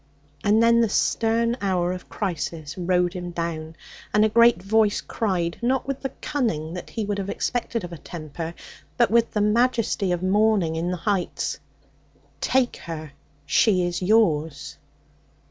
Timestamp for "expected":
7.29-7.83